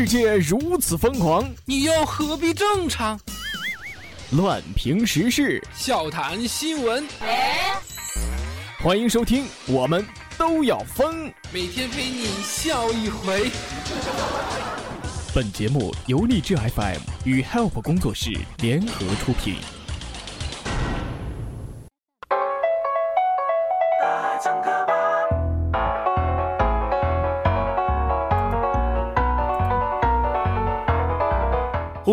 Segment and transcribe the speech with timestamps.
[0.00, 3.20] 世界如此疯狂，你又何必正常？
[4.30, 7.06] 乱评时事，笑谈新闻，
[8.82, 10.02] 欢迎收听，我们
[10.38, 11.30] 都要疯。
[11.52, 13.50] 每天陪你笑一回。
[15.34, 18.30] 本节目由励志 FM 与 Help 工作室
[18.62, 19.56] 联合出品。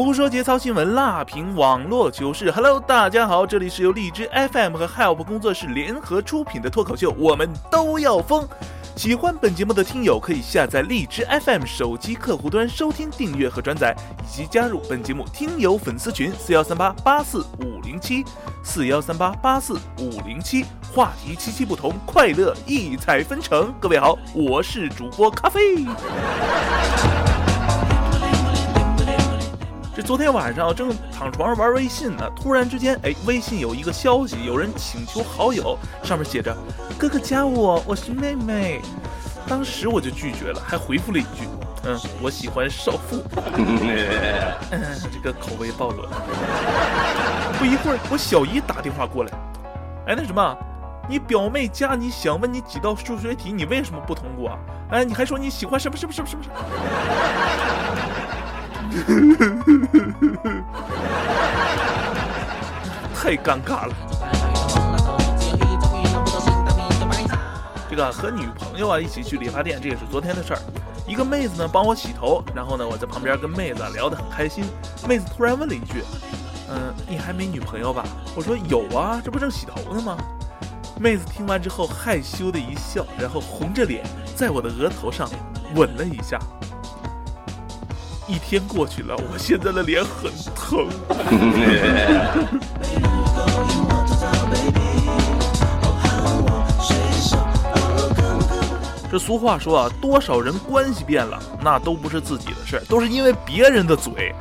[0.03, 2.51] 胡说节操新闻，辣评网络糗事。
[2.51, 8.47] Hello，大家好，这里是由荔枝 FM 和 Help 工作室联合出品的脱口秀，我们都要疯。
[8.95, 18.23] 喜欢本节目的听友可以下载荔枝 FM 手机客户端收听、订阅和转载，以及加入本节目听友粉丝群四幺三八八四五零七
[18.63, 23.73] 四幺三八八四五零七，话题七七不同，快乐异彩纷呈。
[23.79, 25.87] 各位好，我是主播咖啡。
[29.97, 36.55] 这昨天晚上正躺床上玩微信呢，突然之间，哎，微信有一个消息，有人请求好友，上面写着
[36.99, 38.79] “哥哥加我，我是妹妹”。
[39.49, 41.47] 当时我就拒绝了，还回复了一句
[41.83, 43.23] ：“嗯，我喜欢少妇。”
[44.69, 44.79] 嗯，
[45.11, 46.11] 这个口味暴露了。
[47.57, 49.31] 不一会儿，我小姨打电话过来，
[50.05, 50.55] 哎，那什么，
[51.09, 54.55] 你表妹加你，想问你几道数学题，你为什么不通过？
[54.91, 56.55] 哎，你还说你喜欢什么什么什么什么什么？
[63.13, 63.93] 太尴尬了。
[67.89, 70.59] 这个和女朋友啊一起去理发店，这也是昨天的事儿。
[71.07, 74.65] 一个妹子呢帮我洗头，然后呢我在旁边跟妹子聊得很开心。
[75.07, 76.03] 妹子突然问了一句
[76.69, 78.03] ：“嗯，你还没女朋友吧？”
[78.35, 80.17] 我说：“有啊，这不正洗头呢吗？”
[80.99, 84.03] 妹子听完之后害羞的一笑，然后红着脸
[84.35, 85.29] 在我的额头上
[85.75, 86.37] 吻了一下。
[88.27, 90.89] 一天过去了，我现在的脸很疼。
[99.09, 104.35] 这俗话说啊，多少人关系变了，那都不是自己的事，都是因为别人的嘴。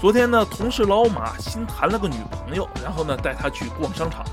[0.00, 4.24] 昨天呢，同事老马新谈了个女朋友，然后呢带她去逛商场，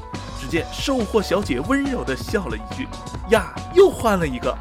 [0.41, 2.87] 只见售货小姐温柔的笑了一句
[3.29, 4.57] ：“呀，又换了一个。”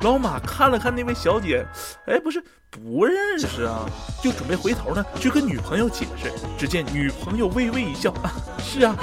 [0.00, 1.66] 老马看了看那位小姐，
[2.06, 3.84] 哎，不是不认识啊，
[4.22, 6.32] 就准备回头呢去跟女朋友解释。
[6.56, 8.30] 只见女朋友微微一笑，啊
[8.62, 8.94] 是啊，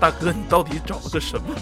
[0.00, 1.54] 大哥，你到底找了个什么？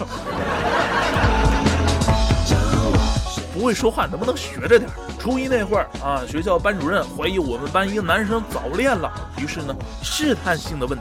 [3.52, 4.88] 不会说话能不能学着点？
[5.18, 10.96] 初一那会儿啊，学校班主任怀疑我们班一个男生早恋了，于是呢试探性的问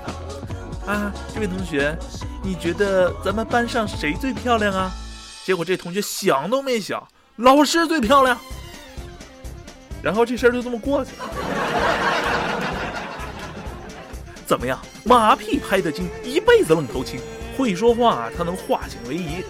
[0.85, 1.95] 他，啊，这位同学。
[2.43, 4.91] 你觉得咱们班上谁最漂亮啊？
[5.45, 7.01] 结果这同学想都没想，
[7.37, 8.37] 老师最漂亮。
[10.01, 11.25] 然后这事儿就这么过去了。
[14.45, 17.19] 怎么样，马屁拍得精，一辈子愣头青。
[17.57, 19.43] 会说话，他能化险为夷。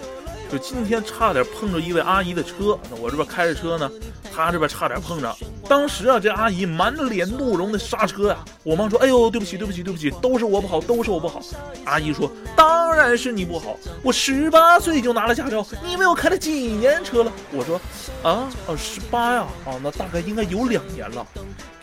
[0.50, 3.90] 就今天差点碰着一位阿姨的车，我这边开着车呢。
[4.32, 5.36] 他这边差点碰着，
[5.68, 8.44] 当时啊，这阿姨满脸怒容的刹车啊。
[8.62, 11.40] 我妈说：“哎呦，对不起，对不起，对不起，都是我不好，都是我不好。”
[11.84, 17.80] 阿姨说：“当然是你不好，我十八岁就拿了驾照，你以为我开了几年车了？”我说
[18.22, 21.26] ：“啊，哦，十八呀，哦，那大概应该有两年了。”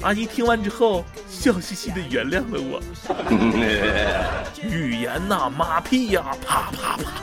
[0.01, 2.81] 阿姨听完之后，笑嘻嘻的原谅了我。
[4.63, 7.21] 语言呐，马屁呀，啪啪啪。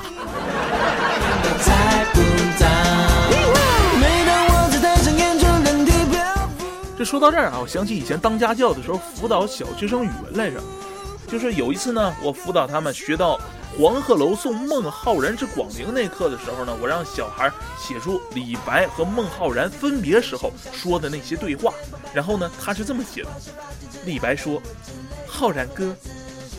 [6.99, 10.61] 这说到这儿啊，我想起以前当家教的时候辅导小学生语文来着。
[11.29, 13.39] 就是有一次呢，我辅导他们学到
[13.79, 21.73] “黄鹤楼送孟浩然之广陵”那课的时候呢，我让小孩写出李白和孟浩然分别时候说的那些对话。
[22.13, 23.29] 然后呢，他是这么写的：
[24.05, 24.61] 李白说
[25.25, 25.95] ：“浩然哥，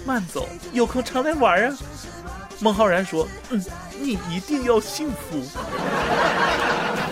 [0.05, 1.75] 慢走，有空常来玩啊。”
[2.61, 3.61] 孟浩然说：“嗯，
[3.99, 5.43] 你一定要幸福。”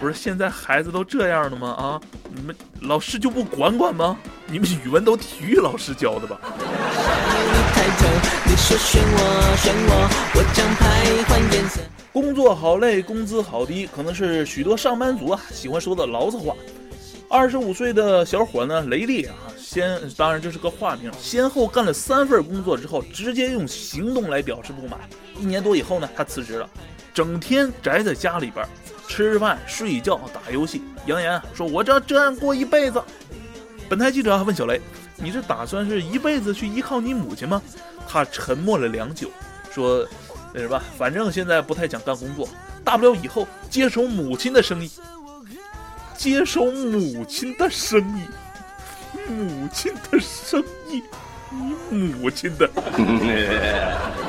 [0.00, 1.68] 不是现在孩子都这样的吗？
[1.70, 2.00] 啊，
[2.34, 4.16] 你们老师就不管管吗？
[4.46, 6.38] 你们语文都体育老师教的吧？
[12.12, 16.54] 工作好累，工资好低，可能是许多上班族啊喜欢说的牢骚话。
[17.28, 25.00] 二十五岁的小伙呢，雷利啊，先当然这是个化名，先后干了三份工作之后，直接用行动来表示不满。
[25.40, 26.68] 一年多以后呢，他辞职了，
[27.16, 28.64] 整天宅在家里边。
[29.08, 33.02] 吃饭、睡觉、打游戏，扬言说：“我这这样过一辈子。”
[33.88, 34.78] 本台记者还问小雷
[35.16, 37.62] ：“你是打算是一辈子去依靠你母亲吗？”
[38.06, 39.30] 他沉默了良久，
[39.72, 40.06] 说
[40.52, 42.48] ：“那什么，反正现在不太想干工作，
[42.84, 44.90] 大不了以后接手母亲的生意，
[46.16, 48.22] 接手母亲的生意，
[49.30, 50.60] 母亲的生
[50.90, 51.02] 意，
[51.88, 52.68] 你母亲的。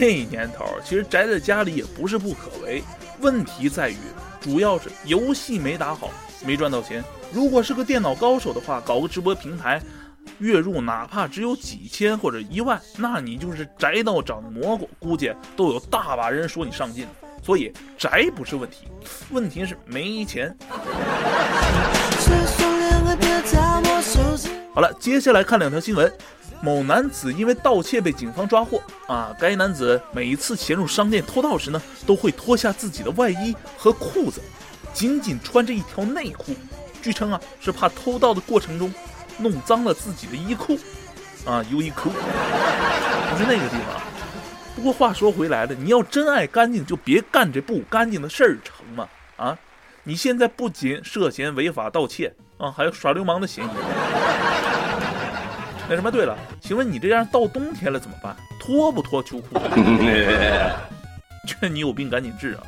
[0.00, 2.82] 这年头，其实宅在家里也不是不可为，
[3.18, 3.98] 问题在于，
[4.40, 6.08] 主要是游戏没打好，
[6.42, 7.04] 没赚到钱。
[7.30, 9.78] 如果是个电脑高手的话，搞个直播平台，
[10.38, 17.06] 月入哪怕只有几千或者一万，那你就是宅到长蘑菇，估计都有大把人说你上进。
[17.42, 18.88] 所以宅不是问题，
[19.30, 20.56] 问题是没钱。
[24.72, 26.10] 好了，接下来看两条新闻。
[26.62, 29.34] 某男子因为盗窃被警方抓获啊！
[29.38, 34.42] 该男子每一次潜入商店偷盗时呢，都会脱下自己的外衣和裤子，
[34.92, 36.54] 仅仅穿着一条内裤。
[37.00, 38.92] 据称啊，是怕偷盗的过程中
[39.38, 40.78] 弄脏了自己的衣裤
[41.46, 44.02] 啊，优衣库不 是那个地方。
[44.76, 49.08] 不过话说回来了，你要真爱干净，就别干这不干净的事儿，成吗？
[49.36, 49.58] 啊！
[50.04, 53.68] 你现在不仅涉嫌违法盗窃啊，还有耍流氓的嫌疑。
[55.90, 58.36] 那什么，对了，请问你这样到冬天了怎么办？
[58.60, 59.58] 脱不脱秋裤？
[61.44, 62.62] 劝你有病赶紧治啊！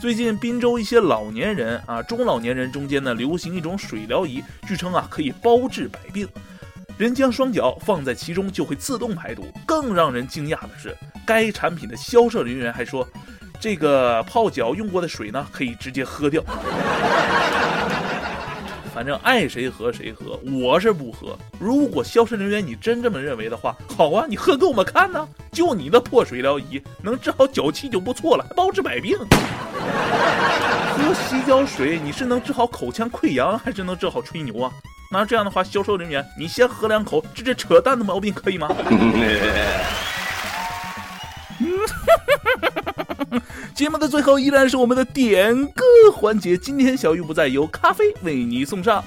[0.00, 6.28] 最近滨州一些老年人啊，中老年人中间呢，流行一种水疗仪，据称啊可以包治百病。
[6.96, 9.44] 人将双脚放在其中就会自动排毒。
[9.66, 10.96] 更让人惊讶的是，
[11.26, 13.04] 该产品的销售人员还说，
[13.58, 16.40] 这个泡脚用过的水呢，可以直接喝掉。
[19.00, 21.34] 反正爱谁喝谁喝，我是不喝。
[21.58, 25.26] 如果销售人员你真这么认为的话，好啊，你喝给我们看呢。
[25.50, 29.16] 就你那破水疗仪能治好脚气就不错了，还包治百病。
[30.98, 34.70] 喝洗脚水你是能治好口腔溃疡，还是能治好吹牛啊？
[35.10, 38.68] 那这样的话，销售人员你先喝两口，治这扯淡的毛病可以吗？
[43.80, 45.82] 节目的最后依然是我们的点歌
[46.12, 49.02] 环节，今天小玉不在，由咖啡为你送上。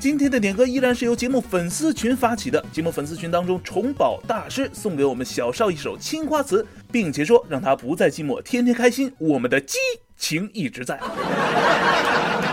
[0.00, 9.76] 今天的点歌依然是由节目粉丝群发起的，节目粉丝群当中，虫宝大师送给我们小少一首青花瓷，并且说让他不再寂寞，天天开心，我们的激
[10.16, 10.98] 情一直在。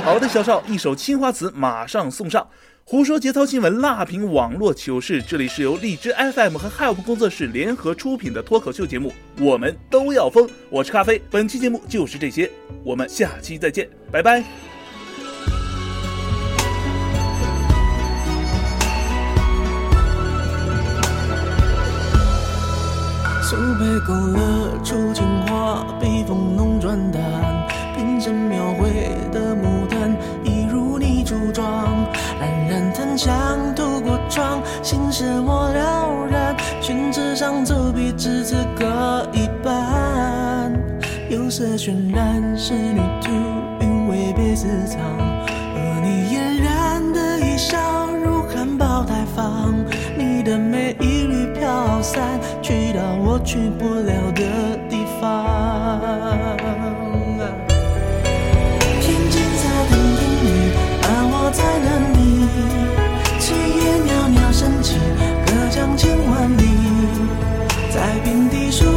[0.04, 2.46] 好的，小少，一首青花瓷马上送上。
[2.86, 5.24] 胡说节操新闻，辣评网络糗事。
[5.26, 10.48] 这里是由荔枝 FM 和 Help 工作室联合出品的脱口秀节目，我们都要疯。
[10.70, 12.52] 我是咖啡，本期节目就是这些，
[12.84, 14.44] 我们下期再见，拜拜。
[23.42, 25.24] 苏北勾勒出情
[41.86, 43.30] 渲染仕女图
[43.82, 47.78] 韵味被私藏而你嫣然的一笑
[48.24, 49.76] 如含苞待放
[50.18, 55.44] 你的美一缕飘散去到我去不了的地方。
[59.02, 60.72] 天青色等烟雨
[61.04, 62.48] 而我在等你
[63.42, 63.52] 炊
[63.84, 64.96] 烟袅袅升起
[65.46, 66.64] 隔江千万里
[67.92, 68.93] 在瓶底书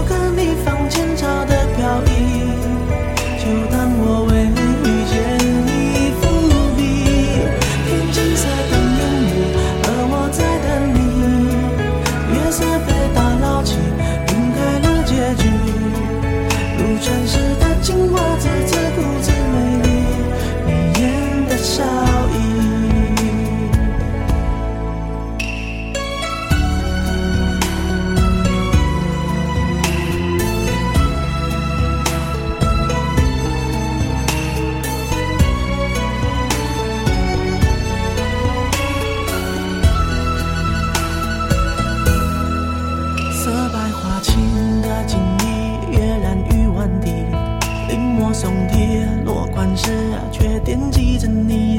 [48.28, 49.88] 我送你落款时，
[50.33, 51.78] 却惦记着你。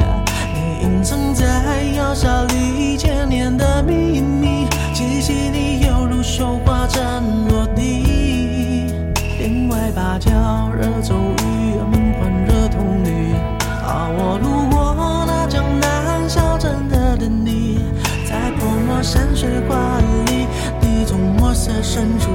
[0.54, 7.04] 你隐藏在药纱里千年的秘密，气息你犹如绣花针
[7.50, 8.94] 落地。
[9.38, 10.32] 帘外芭蕉
[10.74, 13.36] 惹骤雨，门环惹铜绿。
[13.84, 17.82] 而我路过那江南小镇的等你，
[18.26, 20.48] 在泼墨山水画里，
[20.80, 22.30] 你从墨色深处。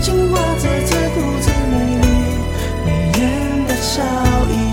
[0.00, 2.06] 情话最最，如此美丽，
[2.84, 2.88] 你
[3.18, 4.02] 眼带笑
[4.50, 4.65] 意。